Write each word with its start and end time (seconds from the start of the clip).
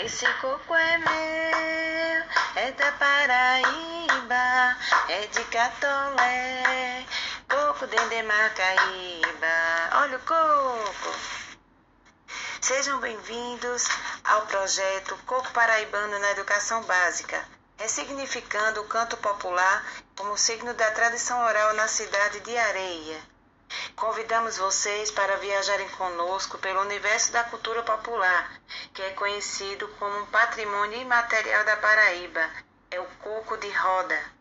Esse 0.00 0.32
coco 0.34 0.76
é 0.76 0.98
meu, 0.98 2.28
é 2.54 2.70
da 2.70 2.92
Paraíba, 2.92 4.76
é 5.08 5.26
de 5.26 5.44
Catolé, 5.46 7.04
coco 7.48 7.84
de 7.88 8.22
Macaíba. 8.22 9.90
Olha 9.94 10.18
o 10.18 10.20
coco! 10.20 11.18
Sejam 12.60 13.00
bem-vindos 13.00 13.88
ao 14.22 14.42
projeto 14.42 15.18
Coco 15.26 15.50
Paraibano 15.50 16.16
na 16.20 16.30
Educação 16.30 16.80
Básica, 16.84 17.44
ressignificando 17.76 18.80
o 18.82 18.86
canto 18.86 19.16
popular 19.16 19.84
como 20.16 20.38
signo 20.38 20.74
da 20.74 20.92
tradição 20.92 21.44
oral 21.44 21.74
na 21.74 21.88
cidade 21.88 22.38
de 22.38 22.56
Areia. 22.56 23.20
Convidamos 23.96 24.56
vocês 24.56 25.10
para 25.10 25.38
viajarem 25.38 25.88
conosco 25.90 26.56
pelo 26.58 26.82
universo 26.82 27.32
da 27.32 27.42
cultura 27.42 27.82
popular, 27.82 28.48
que 28.98 29.02
é 29.04 29.10
conhecido 29.10 29.86
como 29.96 30.26
patrimônio 30.26 31.00
imaterial 31.00 31.64
da 31.64 31.76
Paraíba. 31.76 32.50
É 32.90 32.98
o 32.98 33.04
coco 33.22 33.56
de 33.56 33.70
roda. 33.70 34.37